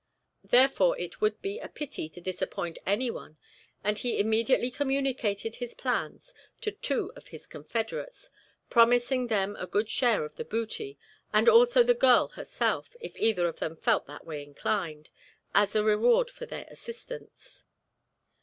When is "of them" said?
13.47-13.75